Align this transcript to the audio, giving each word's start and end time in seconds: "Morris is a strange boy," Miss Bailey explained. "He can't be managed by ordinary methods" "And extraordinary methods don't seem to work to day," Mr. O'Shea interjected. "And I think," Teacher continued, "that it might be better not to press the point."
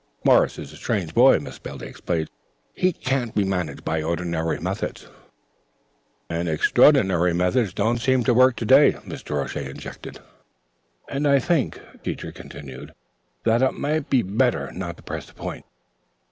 "Morris 0.25 0.57
is 0.57 0.73
a 0.73 0.77
strange 0.77 1.13
boy," 1.13 1.37
Miss 1.37 1.59
Bailey 1.59 1.85
explained. 1.87 2.31
"He 2.73 2.91
can't 2.91 3.35
be 3.35 3.43
managed 3.43 3.85
by 3.85 4.01
ordinary 4.01 4.59
methods" 4.59 5.07
"And 6.31 6.49
extraordinary 6.49 7.35
methods 7.35 7.71
don't 7.71 7.99
seem 7.99 8.23
to 8.23 8.33
work 8.33 8.55
to 8.55 8.65
day," 8.65 8.93
Mr. 8.93 9.43
O'Shea 9.43 9.65
interjected. 9.69 10.17
"And 11.07 11.27
I 11.27 11.37
think," 11.37 11.79
Teacher 12.01 12.31
continued, 12.31 12.95
"that 13.43 13.61
it 13.61 13.75
might 13.75 14.09
be 14.09 14.23
better 14.23 14.71
not 14.71 14.97
to 14.97 15.03
press 15.03 15.27
the 15.27 15.35
point." 15.35 15.65